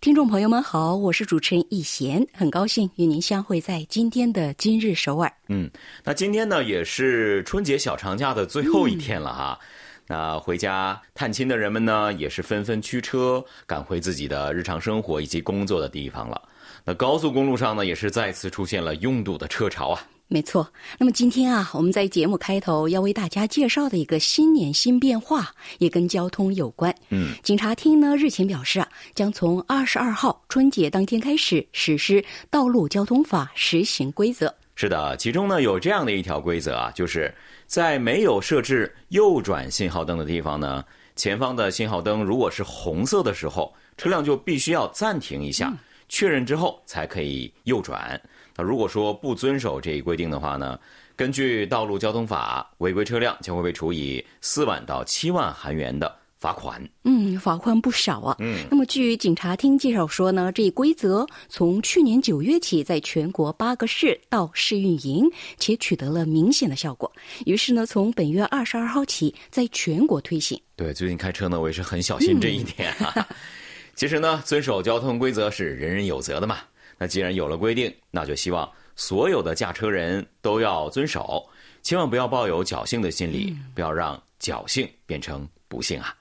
[0.00, 5.32] 听众朋友们好，我是主持人易贤，很高兴与您相会在今天的今日首尔。
[5.48, 5.68] 嗯，
[6.04, 9.58] 那今天呢也是春节小长假的最后一天了哈。
[10.06, 16.40] 那回家探亲的人们呢，也是纷纷驱车赶回自己的日常生活以及工作的地方了。
[16.84, 20.00] 那高速公路上呢，也是再次出现了拥堵的车潮啊。
[20.30, 26.94] 没错，那么今天啊，我们在节目开头要为大家介绍的一个新年新变化，也跟交通有关。
[27.08, 34.54] 嗯，警察厅呢日前表示啊，将从二十二号春节当天开始实施道路交通法实行规则。
[34.74, 37.34] 是的，其中呢有这样的一条规则啊，就是
[37.66, 40.84] 在没有设置右转信号灯的地方呢，
[41.16, 45.74] 前方的信号灯如果是红色的时候，车辆就必须要暂停一下，
[46.06, 48.20] 确认之后才可以右转。
[48.58, 50.76] 那如果说不遵守这一规定的话呢，
[51.14, 56.82] 根据道路交通法，违规车辆将会被处以四万到七万韩元的罚款。
[57.04, 58.34] 嗯，罚款不少啊。
[58.40, 65.24] 嗯，那么据警察厅介绍说呢，这一规则从去年九月起，在全国八个市到试运营，
[65.58, 67.10] 且取得了明显的效果。
[67.46, 70.60] 于是呢，从本月二十二号起，在全国推行。
[70.74, 73.24] 对，最近开车呢，我也是很小心这一点啊。
[73.94, 76.58] 其实呢，遵守交通规则是人人有责的嘛。
[76.98, 81.48] 那既然有了规定，那就希望所有的驾车人都要遵守，
[81.82, 86.14] 千万不要抱有侥幸的心理，不要让侥幸变成不幸啊！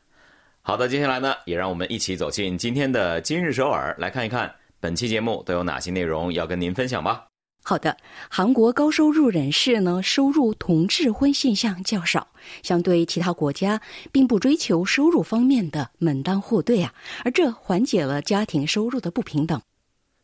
[0.61, 7.25] 好的，接下来呢，也让我们一起走进今天的今日首尔，来看一看本期节目都有哪些内容要跟您分享吧。
[7.63, 7.97] 好的，
[8.29, 12.27] 韩国高收入人士呢，收入同质婚现象较少，
[12.63, 13.81] 相对其他国家，
[14.11, 16.93] 并不追求收入方面的门当户对啊，
[17.25, 19.59] 而这缓解了家庭收入的不平等。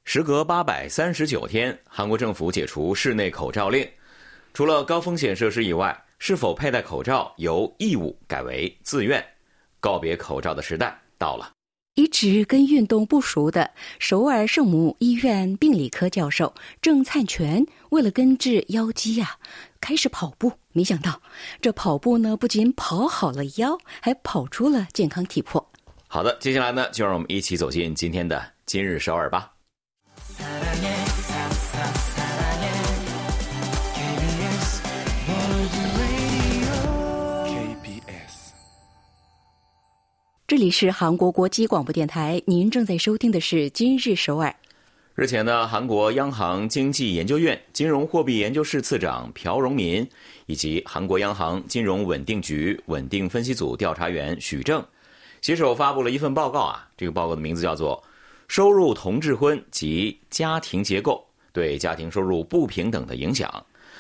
[0.06, 3.88] 时隔八百三十九天，韩国政府解除室内口罩令。
[4.54, 9.24] 除了高风险设施以外，是否佩戴口罩由义务改为自愿。
[9.80, 11.52] 告别口罩的时代到了。
[11.96, 19.38] 一直跟运动不熟的首尔圣母医院病理科教授郑灿全，为了根治腰肌呀，
[19.80, 20.52] 开始跑步。
[20.74, 21.22] 没想到，
[21.62, 25.72] 这跑步呢，不仅跑好了腰，还跑出了健康体魄。
[26.08, 29.53] 好的，接下来呢，就让我们一起走进今天的今日首尔吧。
[40.46, 44.50] 这里是韩国国际广播电台，您正在收听的是《今日首尔》。
[45.16, 50.08] 日前呢，韩国央行经济研究院金融货币研究室次长朴荣民
[50.46, 54.84] 以及韩国央行金融稳定局稳定分析组调查员许正
[55.42, 58.02] 携手发布了一份报告啊，这个报告的名字叫做
[58.48, 63.50] 《收入同质婚及家庭结构对家庭收入不平等的影响》。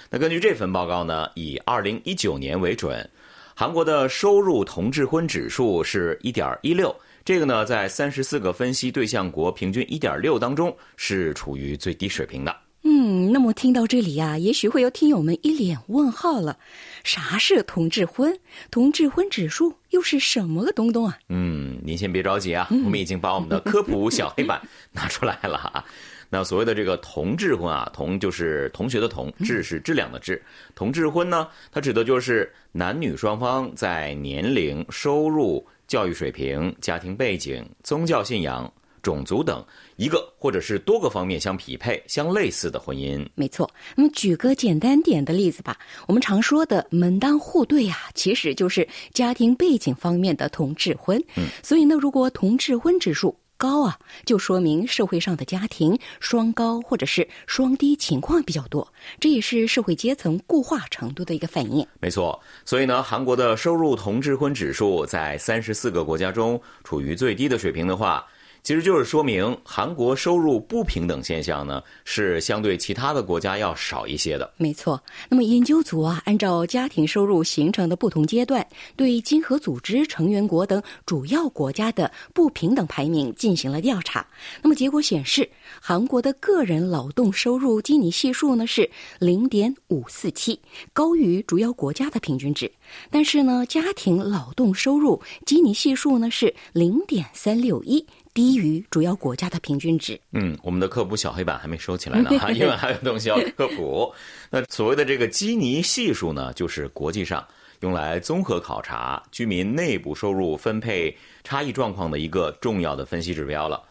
[0.10, 3.10] 那根据这份报告呢，以二零一九年为准。
[3.56, 12.56] 韩国的收入同质婚指数是一点一六，这个呢，在三十四个分析对象国平均一点六当中是处于最低水平的。
[12.86, 16.58] 嗯，那么听到这里呀，也许会有听友们一脸问号了：
[17.04, 18.38] 啥是同质婚？
[18.70, 21.18] 同质婚指数又是什么个东东啊？
[21.30, 24.62] 嗯，您先别着急啊，我们已经把我们的科普小黑板
[24.92, 25.84] 拿出来了哈。
[26.30, 30.42] 那所谓的这个同质婚啊，同就是同学的同，质是质量的质。
[30.76, 38.72] 同质婚呢，它指的就是男女双方在年龄、收入、教育水平、家庭背景、宗教信仰、
[39.04, 39.64] 种族等
[39.96, 43.26] 一个或者是多个方面相匹配、相类似的婚姻。
[43.36, 43.70] 没错。
[43.96, 45.78] 那么举个简单点的例子吧，
[46.08, 51.24] 我们常说的门当户对呀，其实就是家庭背景方面的同质婚。
[51.36, 58.86] 嗯，所以呢，如果同质婚指数，高啊，就说明社会上的家庭双高或者是双低情况比较多，
[59.20, 61.86] 这也是社会阶层固化程度的一个反应。
[62.02, 68.26] 没错，所以呢，韩国的收入同质婚指数在三十四个国家中处于最低的水平的话。
[68.64, 74.50] 其实就是说明韩国收入不平等现象呢，是相对其他的国家要少一些的。
[74.56, 75.02] 没错。
[75.28, 78.66] 那么研究组啊，按照家庭收入形成的不同阶段，
[78.96, 84.26] 对经合组织成员国等主要国家的不平等排名进行了调查。
[84.62, 85.50] 那么结果显示，
[85.82, 88.90] 韩国的个人劳动收入基尼系数呢是
[89.20, 90.58] 零点五四七，
[90.94, 92.72] 高于主要国家的平均值。
[93.12, 98.06] 但是呢，家庭劳动收入基尼系数呢是零点三六一。
[98.34, 100.20] 低于主要国家的平均值。
[100.32, 104.14] 嗯，我们的科普小黑板还没收起来呢， 哈，因为还有东西要科普。
[104.50, 107.46] 那所谓的这个基尼系数呢，就是国际上
[107.82, 113.84] 用来综合考察居民内部收入分配差异状况的一个重要的分析指标了。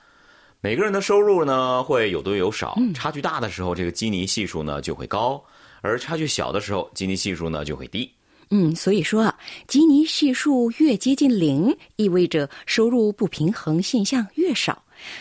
[0.60, 5.42] 每个人的收入呢会有多有少，差距大的时候，这个基尼系数呢就会高；
[5.80, 8.10] 而差距小的时候，基尼系数呢就会低。
[8.54, 9.34] 嗯，所以说啊，
[9.66, 14.74] 基尼系数越接近零，意味着收入不平衡现象越少；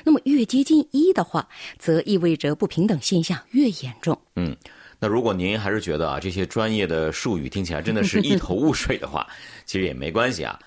[0.03, 1.47] 那么越接近一的话，
[1.79, 4.19] 则意味着不平等现象越严重。
[4.35, 4.53] 嗯，
[4.99, 9.25] 那如果您还是觉得啊这些专业的术语听起来真的是一头雾水的话，
[9.65, 10.59] 其实也没关系啊。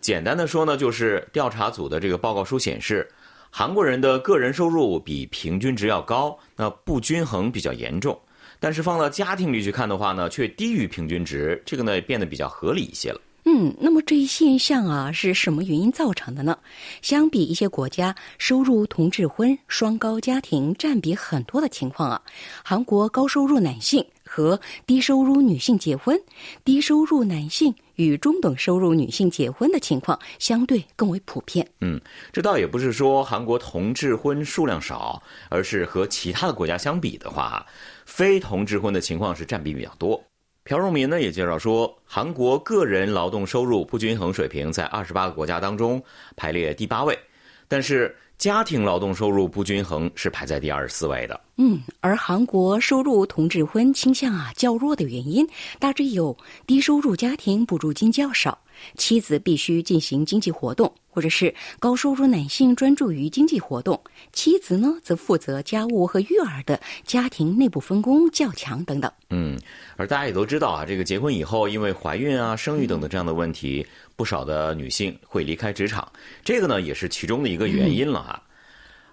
[0.00, 3.08] 简单的说呢，就是调查组的这个报告书显示，
[3.48, 8.18] 韩国人的个人收入比平均值要高，那不均衡比较严重。
[8.60, 13.20] 但是放到家庭里去看的话呢，却低于平均值，这个呢变得比较合理一些了。
[13.44, 16.58] 嗯，那么这一现象啊是什么原因造成的呢？
[17.00, 22.20] 相比一些国家收入同质婚、双高家庭占比很多的情况啊，
[22.62, 26.20] 韩国高收入男性和低收入女性结婚，
[26.62, 31.66] 低收入男性与中等收入女性结婚的情况相对更为普遍。
[31.80, 31.98] 嗯，
[32.30, 37.64] 这倒也不是说韩国同质婚数量少，而是和其他的国家相比的话。
[38.08, 40.20] 非同质婚的情况是占比比较多。
[40.64, 46.02] 朴荣民呢也介绍说，韩国个人劳动收入不均衡水平在二十八个国家当中
[46.34, 47.16] 排列第八位，
[47.68, 51.38] 但是家庭劳动收入不均衡是排在第二十四位的。
[51.58, 55.46] 嗯，而韩国收入同质婚倾向啊较弱的原因，
[55.78, 58.58] 大致有低收入家庭补助金较少。
[58.96, 64.00] 妻子必须进行经济活动，或者是高收入男性专注于经济活动，
[64.32, 69.10] 妻子呢则负责家务和育儿的家庭内部分工较强等等。
[69.30, 69.58] 嗯，
[69.96, 73.86] 而大家也都知道啊，这个结婚以后，因为怀孕啊、生育等等这样的问题，
[74.16, 76.10] 不少的女性会离开职场，
[76.44, 78.42] 这个呢也是其中的一个原因了哈。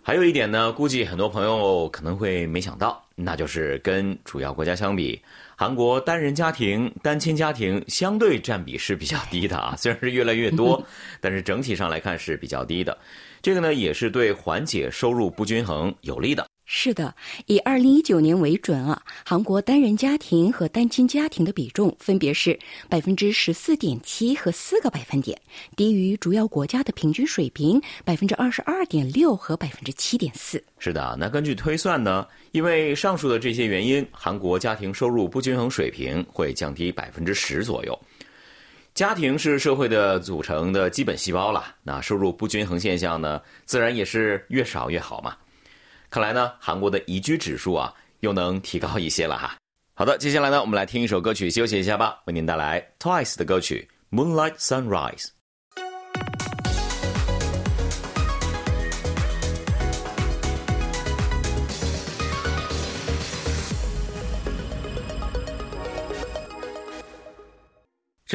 [0.07, 5.19] 还有一点呢，估计很多朋友可能会没想到，那就是跟主要国家相比。
[5.55, 10.79] 韩国单人家庭、单亲家庭相对占比是比较低的啊， 虽然是越来越多，
[11.19, 12.95] 但是整体上来看是比较低的。
[13.41, 16.45] 这个呢，也是对缓解收入不均衡有利的。
[16.67, 17.13] 是的，
[17.45, 22.57] 以二零一九年为准啊，韩国单人家庭和单亲家庭的比重分别是
[22.89, 25.39] 百分之十四点七和四个百分点，
[25.75, 30.61] 低于主要国家的平均水平百分之二十二点六和百分之七点四。
[30.79, 37.97] 是的，那根据推算呢，因为上述的这些原因，韩国家庭收入不均衡水平会降低百分之十左右。
[38.95, 45.35] 家庭是社会的组成的基本细胞了，那收入不均衡现象呢，自然也是越少越好嘛。
[46.09, 49.55] 看来呢，韩国的宜居指数啊，又能提高一些了哈。
[49.93, 52.19] 好的，接下来呢，我们来听一首歌曲休息一下吧。
[52.25, 55.27] 为您带来 Twice 的歌曲《Moonlight Sunrise》。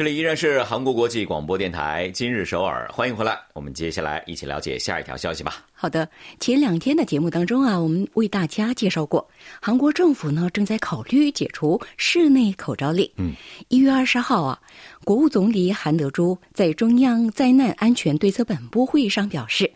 [0.01, 3.39] 这里依然是韩国国际广播电台今日首尔，欢迎回来。
[3.53, 5.63] 我们接下来一起了解下一条消息吧。
[5.73, 6.09] 好的，
[6.39, 9.29] 前两天的节目当中啊，我们为大家介绍过，
[9.61, 13.07] 韩国政府呢正在考虑解除室内口罩令。
[13.17, 13.33] 嗯，
[13.67, 14.59] 一月二十号啊，
[15.03, 19.71] 国务总理韩德洙在中央灾难安全对策本部会议上表示。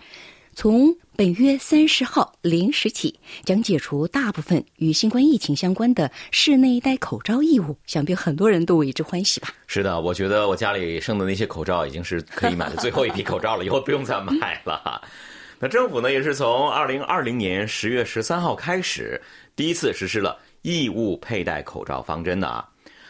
[0.58, 7.78] 从本月三十号零时起，将解除大部分与新冠疫情相关的室内戴口罩义务。
[7.86, 9.50] 想必很多人都为之欢喜吧？
[9.68, 15.02] 是的，我觉得我家里剩的那些口罩已经是可以买的最后一批口罩了，以后不用再买了。
[15.60, 19.22] 那政府呢，也是从二零二零年十月十三号开始，
[19.58, 22.66] 第一次实施了义务佩戴口罩方针的啊。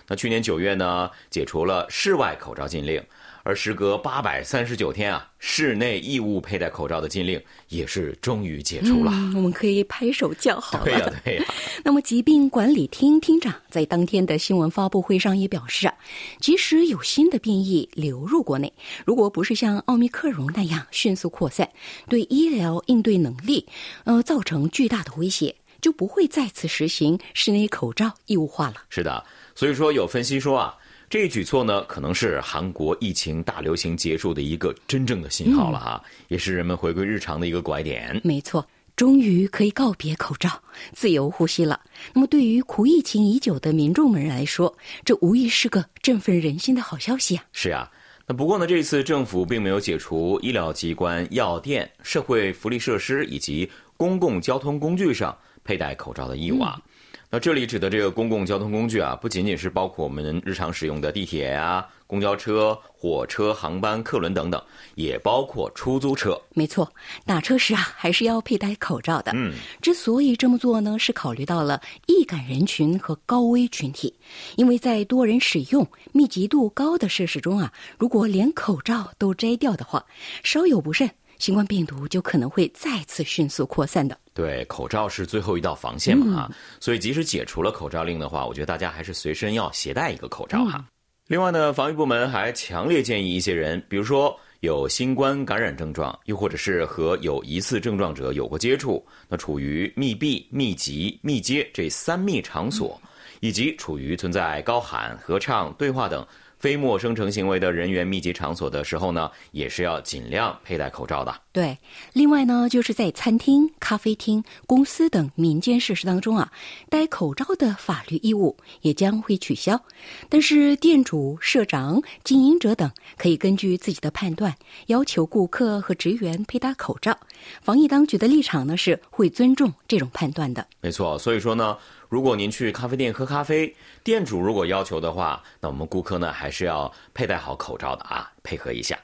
[0.07, 3.03] 那去年九月呢，解除了室外口罩禁令。
[3.47, 9.11] 而时隔八百三十九天啊，室内义务佩戴口罩的禁令也是终于解除了。
[9.35, 10.83] 我们可以拍手叫好。
[10.83, 11.45] 对呀，对呀。
[11.85, 15.93] 那么，疾病管理厅厅长在当天的新闻发布会上也表示啊，
[16.39, 18.73] 即使有新的变异流入国内，
[19.05, 21.69] 如果不是像奥密克戎那样迅速扩散，
[22.09, 23.67] 对医疗应对能力
[24.05, 28.77] 呃造成巨大的威胁，就不会再次实行室内口罩义务化了。
[28.89, 29.23] 是的，
[29.55, 30.75] 所以说有分析说啊。
[31.07, 38.19] 这一举措呢，可能是韩国疫情大流行结束的一个真正的信号了哈，也是人们回归日常的一个拐点。
[38.23, 40.49] 没错，终于可以告别口罩，
[40.93, 41.79] 自由呼吸了。
[42.11, 47.45] 那么，对于苦疫情已久的民众们来说，这无疑是个振奋人心的好消息啊！
[47.53, 47.89] 是啊，
[48.25, 56.81] 那不过呢，这次政府并没有解除医疗机关、药店、社会福利设施以及公共交通工具上佩戴口罩的义务啊。
[57.29, 64.63] 那这里指的这个公共交通工具啊，不仅仅是包括我们日常使用的地铁啊、公交车、火车、航班、客轮等等，
[64.93, 66.39] 也包括出租车。
[66.53, 66.89] 没错，
[67.25, 69.31] 打车时啊，还是要佩戴口罩的。
[69.35, 74.13] 嗯，之所以这么做呢，是考虑到了易感人群和高危群体，
[74.55, 80.05] 因为在多人使用、密集度高的设施中啊，如果连口罩都摘掉的话，
[80.43, 81.09] 稍有不慎。
[81.37, 84.17] 新冠病毒就可能会再次迅速扩散的。
[84.33, 90.85] 对，口罩是最后一道防线嘛啊，所以即使解除了口罩令的话，我觉得大家还是随身要携带一个口罩哈。
[91.27, 103.01] 另外呢，防疫部门还强烈建议一些人，比如说有新冠感染症状，又或者是和有疑似症状者有过接触，那处于密闭、密集、密接这三密场所，
[103.39, 106.25] 以及处于存在高喊、合唱、对话等。
[106.65, 111.31] 非陌生成行为的人员密集场所的时候呢，也是要尽量佩戴口罩的。
[111.51, 111.77] 对，
[112.13, 116.51] 另外呢，就是在餐厅、咖啡厅、公司等民间设施当中啊，
[116.89, 119.79] 戴口罩的法律义务也将会取消。
[120.27, 124.51] 但是，店主、社长、经营者等可以根据自己的判断，
[124.87, 127.15] 要求顾客和职员佩戴口罩。
[127.61, 130.65] 防疫当局的立场呢，是会尊重这种判断的。
[130.81, 131.77] 没错，所以说呢。
[132.07, 138.97] 如果您去咖啡店喝咖啡，店主如果要求的话，那我们顾客呢还是要佩戴好口罩的啊，配合一下。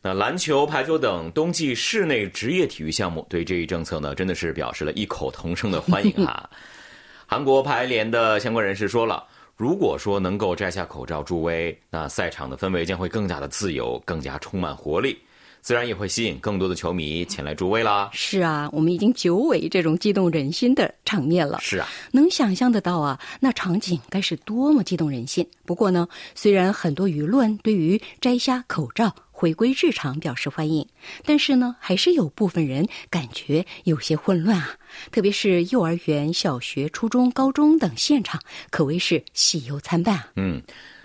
[0.00, 6.50] 那篮球、排球等冬季室内职业体育项目对这一政策呢，真的是表示了异口同声的欢迎啊。
[7.24, 9.24] 韩国排联的相关人士说了，
[9.56, 15.16] 如果说能够摘下口罩助威，那赛场的氛围将会更加的自由，更加充满活力。
[15.62, 18.10] 自然也会吸引更多的球迷前来助威啦。
[18.12, 21.60] 是啊，我们已经久违这种激动人心的场面了。
[21.60, 25.48] 是啊，能想象得到啊，那场景该是多么激动人心。
[25.64, 30.84] 不过呢，虽然很多舆论对于摘下口罩回归日常表示欢迎，
[31.24, 34.70] 但是呢，还是有部分人感觉有些混乱啊。
[35.12, 38.40] 特别是幼儿园、小学、初中、高中等现场，
[38.70, 40.32] 可谓是喜忧参半啊。
[40.34, 40.60] 嗯。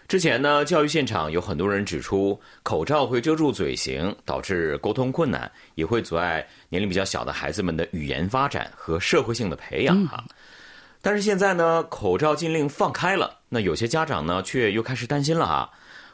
[0.08, 10.24] 之前呢，教育现场有很多人指出，口罩会遮住嘴型，导致沟通困难，也会阻碍年龄比较小的孩子们的语言发展和社会性的培养哈。
[11.02, 15.70] 但是现在呢，口罩禁令放开了，那有些家长呢，却又开始担心了啊。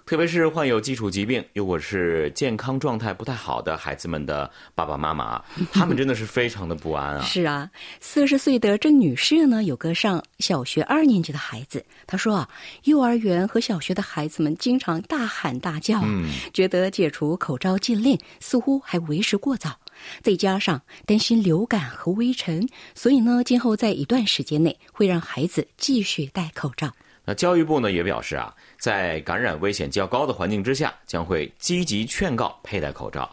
[0.06, 5.42] 特别是患有基础疾病又或是健康状态不太好的孩子们的爸爸妈妈，
[5.72, 7.22] 他们真的是非常的不安啊！
[7.22, 7.70] 是啊，
[8.00, 12.50] 四十岁的郑女士呢，有个上小学二年级的孩子，她说啊，
[12.84, 16.04] 幼儿园和小学的孩子们经常大喊大叫，
[16.54, 19.80] 觉得解除口罩禁令似乎还为时过早，
[20.22, 26.92] 再加上担心流感和微尘，所以呢，今后在一段时间内会让孩子继续戴口罩。
[27.26, 33.30] 那教育部呢也表示啊，在感染危险较高的环境之下，将会积极劝告佩戴口罩。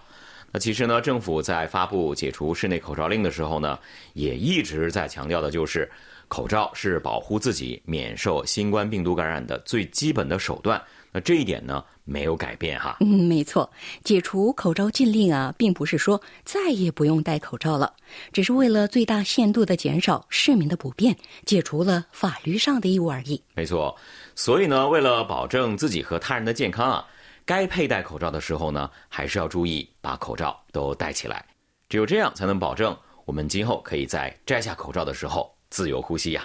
[0.52, 3.78] 那其实呢，政府在发布解除室内口罩令的时候呢，
[4.14, 5.90] 也一直在强调的就是，
[6.28, 10.80] 口罩是保护自己免受新冠病毒感染的最基本的手段。
[11.12, 11.84] 那这一点呢？
[12.04, 13.70] 没有改变哈，嗯，没错，
[14.02, 17.94] 解除口罩禁令啊，并不是说再也不用戴口罩了，
[18.32, 23.40] 只是为了最大限度的减少市民的不便，解除了法律上的义务而已。
[23.54, 23.96] 没错，
[24.34, 27.06] 所以呢，为了保证自己和他人的健康啊，
[27.44, 31.44] 该佩戴口罩的时候呢，还是要注意把口罩都戴起来，
[31.88, 36.44] 只有这样才能保证我们今后可以在摘下口罩的时候自由呼吸呀。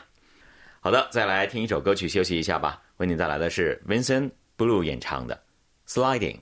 [0.80, 5.42] 好的，再来听一首歌曲休息一下吧，为您带来的是 Vincent Blue 演唱的。
[5.88, 6.40] Sliding。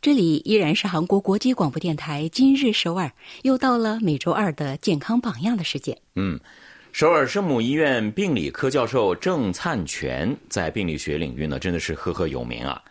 [0.00, 5.96] 这里依然是韩国国际广播电台今日首尔，又到了每周二的健康榜样的时间。
[6.16, 6.38] 嗯，
[6.90, 12.82] 首尔圣母医院病理科教授郑灿全在病理学领域呢，真的是赫赫有名啊。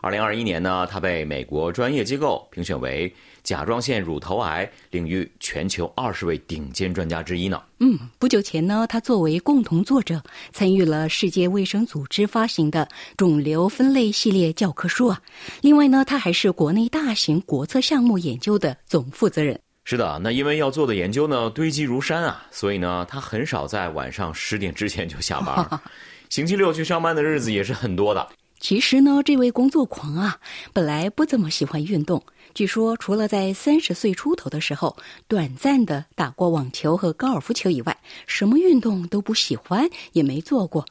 [0.00, 3.12] 二零二一年呢，他被美国专业机构评选为
[3.42, 7.60] 甲状腺乳头癌领域全球二十位顶尖专家之一呢。
[7.80, 15.20] 嗯，不久前呢，他作为共同作者参与了世界卫生组织发行的肿瘤分类系列教科书啊。
[15.62, 19.58] 另外呢，他还是国内大型国策项目研究的总负责人。
[19.84, 25.80] 是的，那因为要做的研究呢堆积如山啊，所以呢，他很少在晚上十点之前就下班，
[26.28, 28.28] 星期六去上班的日子也是很多的。
[28.60, 30.38] 其实呢，这位工作狂啊，
[30.72, 32.22] 本来不怎么喜欢运动。
[32.54, 34.96] 据说，除了在三十岁出头的时候
[35.28, 37.96] 短暂的打过网球和高尔夫球以外，
[38.26, 40.84] 什么运动都不喜欢，也没做过。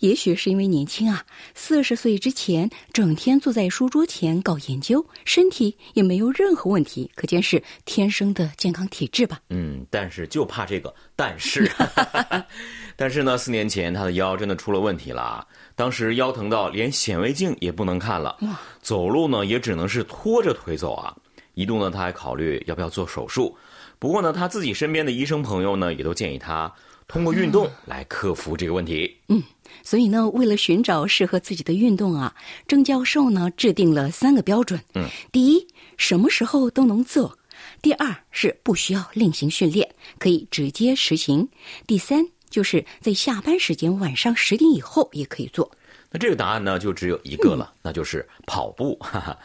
[0.00, 9.40] 也许是因为年轻啊，四十岁之前整天坐在书桌前搞研究，身体也没有任何问题，可见是天生的健康体质吧。
[9.48, 11.70] 嗯，但是就怕这个但是，
[12.94, 15.46] 但是呢，四年前他的腰真的出了问题了，
[15.76, 18.36] 当时腰疼到连显微镜也不能看了，
[18.80, 21.14] 走路呢也只能是拖着腿走啊。
[21.54, 23.56] 一度呢，他还考虑要不要做手术，
[23.98, 26.70] 不过呢，他自己身边的医生朋友呢，也都建议他
[27.08, 29.16] 通过运动来克服这个问题。
[29.28, 29.42] 嗯，
[29.82, 32.34] 所以呢，为了寻找适合自己的运动啊，
[32.66, 34.78] 郑教授呢制定了三个标准。
[34.94, 35.66] 嗯，第一，
[35.96, 37.30] 什么时候都能做；
[37.80, 41.46] 第二是不需要另行训练，可以直接实行；
[41.86, 42.22] 第三，
[42.56, 45.70] 就是在下班时间晚上十点以后也可以做。
[46.10, 48.96] 那这个答案呢，就只有一个了，那就是跑步。
[49.04, 49.38] 哈哈。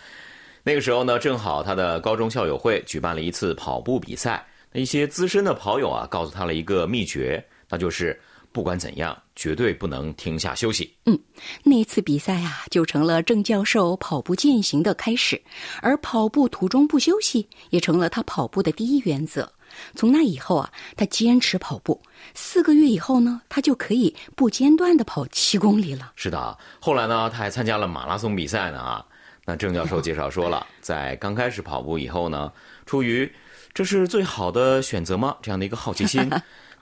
[0.64, 4.48] 那个时候呢，正好他的高中校友会举办了一次跑步比赛。
[4.72, 8.18] 那一些资深的跑友啊，告诉他了一个秘诀，那就是
[8.54, 10.96] 不管怎样，绝对不能停下休息。
[11.06, 11.20] 嗯，
[11.64, 15.42] 那次比赛啊，就成了郑教授跑步践行的开始，
[15.82, 19.52] 而跑步途中不休息，也成了他跑步的第一原则。
[19.96, 22.02] 从那以后啊，他坚持跑步，
[22.34, 26.14] 四个月以后呢，他就可以不间断的跑七公里了。
[26.16, 29.06] 是的，后来呢，他还参加了马拉松比赛呢啊。
[29.44, 32.52] 那郑教授介绍说了， 在刚开始跑步以后呢，
[32.86, 33.32] 出于
[33.74, 35.36] 这是最好的选择吗？
[35.42, 36.30] 这样的一个好奇心。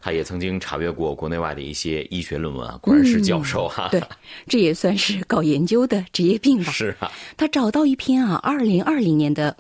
[0.02, 3.90] 他也曾经查阅过国内外的一些医学论文啊，果然是教授哈。
[3.92, 4.02] 对，
[4.48, 6.72] 这也算是搞研究的职业病吧。
[6.72, 9.56] 是啊，他找到一篇啊，二零二零年的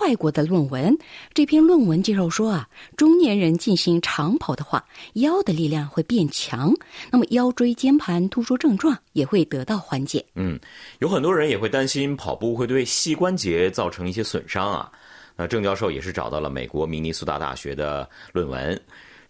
[0.00, 0.96] 外国的论文。
[1.32, 4.84] 这篇论文介绍说啊，中年人进行长跑的话，
[5.14, 6.74] 腰的力量会变强，
[7.10, 10.24] 那么腰椎间盘突出症状也会得到缓解。
[10.34, 10.58] 嗯，
[10.98, 14.90] 有很多人也会担心跑步会对膝关节造成一些损伤啊。
[15.36, 18.80] 那郑教授也是找到了美国明尼苏达大学的论文。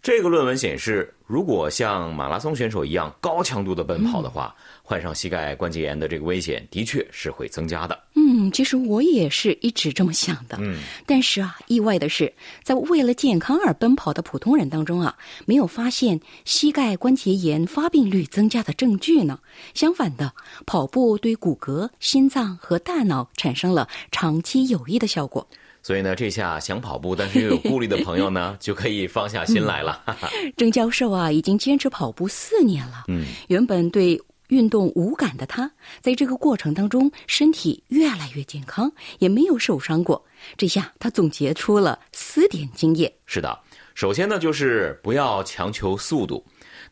[0.05, 7.99] 这个论文显示，如果像马拉松选手一样高强度的奔跑的话，患上膝盖关节炎的这个危险的确是会增加的。
[8.13, 10.59] 嗯，其实我也是一直这么想的。
[10.61, 12.31] 嗯，但是啊，意外的是，
[12.61, 19.39] 在为了健康而奔跑的普通人当中啊，没有发现膝盖关节炎发病率增加的证据呢。
[19.73, 20.31] 相反的，
[20.67, 25.47] 跑步对骨骼、心脏和大脑产生了长期有益的效果。
[25.85, 30.01] 所以呢，这下想跑步但是又有顾虑的朋友呢， 就可以放下心来了。
[30.57, 33.03] 郑教授啊，已经坚持跑步四年了。
[33.07, 35.71] 嗯，原本对运动无感的他，
[36.01, 40.25] 在这个过程当中，身体越来越健康，也没有受伤过。
[40.57, 43.13] 这下他总结出了四点经验。
[43.27, 43.59] 是的，
[43.93, 46.43] 首先呢，就是不要强求速度。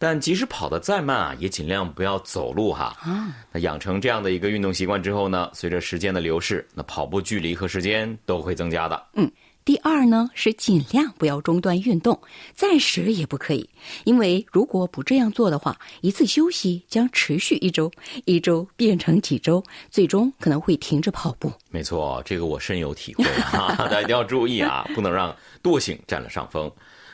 [0.04, 2.94] 但即使跑得再慢啊，也尽量不要走路哈。
[3.00, 9.02] 啊，那养成这样的一个运动习惯之后呢，随着时间的流逝，那跑步距离和时间都会增加的。
[9.14, 9.32] 嗯，
[9.64, 12.20] 第二呢是尽量不要中断运动，
[12.54, 13.70] 暂时也不可以，
[14.04, 17.90] 因为如果不这样做的话，一次休息将持续一周，
[18.26, 21.50] 一周变成几周，最终可能会停止跑步。
[21.70, 26.70] 没错，这个我深有体会哈， 大家一定要注意啊，不能让惰性占了上风。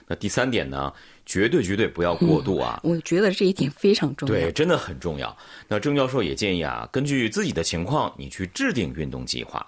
[0.08, 0.92] 那第三点呢？
[1.30, 2.80] 绝对绝对不要过度啊！
[2.82, 4.34] 我觉得这一点非常重要。
[4.34, 5.38] 对，真的很重要。
[5.68, 9.64] 那郑教授也建议啊，根据自己的情况，你去制定运动计划。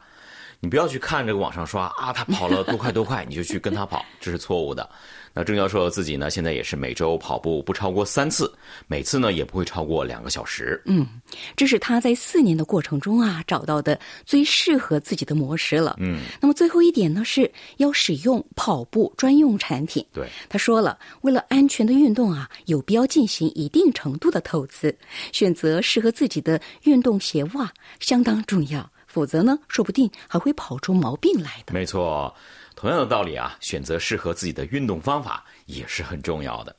[0.61, 4.87] 你不要去看这个网上刷啊，他跑了多快多快，你就去跟他跑，这是错误的。
[5.33, 8.53] 那郑教授自己呢，现在也是每周跑步不超过三次，
[8.85, 10.79] 每次呢也不会超过两个小时。
[10.85, 11.07] 嗯，
[11.55, 15.95] 这是他在四年的过程中啊找到的最适合自己的模式了。
[15.99, 20.05] 嗯，那么最后一点呢，是要使用跑步专用产品。
[20.13, 24.95] 对，他说了，为了安全的运动啊，有必要进行一定程度的投资，
[25.31, 28.90] 选择适合自己的运动鞋袜相当重要。
[29.11, 31.73] 否则呢，说不定还会跑出毛病来的。
[31.73, 32.33] 没错，
[32.75, 36.73] 同样的道理啊，选择适合自己的运动方法也是很重要的。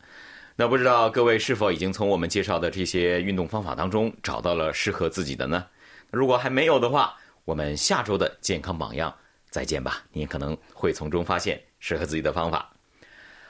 [0.56, 5.66] 那不知道各位是否已经从我们介绍的这些运动方法当中找到了适合自己的呢？
[6.10, 7.14] 如果还没有的话，
[7.44, 9.14] 我们下周的健康榜样
[9.50, 12.70] 再见吧，你可能会从中发现适合自己的方法。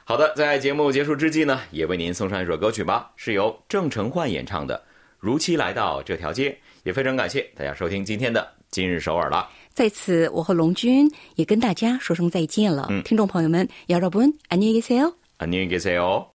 [0.05, 4.77] 好的，在节目结束之际呢，也为您送上一首歌曲吧，是由郑成焕演唱的
[5.19, 6.51] 《如期来到这条街》，
[6.83, 8.62] 也非常感谢大家收听今天的。
[8.72, 12.88] 今日首尔了，在此我和龙军也跟大家说声再见了。
[12.90, 16.26] 嗯，听众朋友们，여러분안녕히계세 요， 안녕히계세 요。